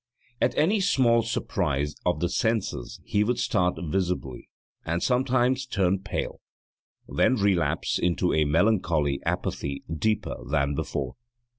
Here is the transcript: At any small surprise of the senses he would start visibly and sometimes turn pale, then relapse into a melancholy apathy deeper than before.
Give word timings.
At 0.41 0.57
any 0.57 0.79
small 0.79 1.21
surprise 1.21 1.93
of 2.07 2.21
the 2.21 2.27
senses 2.29 2.99
he 3.05 3.23
would 3.23 3.37
start 3.37 3.77
visibly 3.79 4.49
and 4.83 5.03
sometimes 5.03 5.67
turn 5.67 5.99
pale, 5.99 6.41
then 7.07 7.35
relapse 7.35 7.99
into 7.99 8.33
a 8.33 8.45
melancholy 8.45 9.21
apathy 9.27 9.83
deeper 9.99 10.37
than 10.49 10.73
before. 10.73 11.13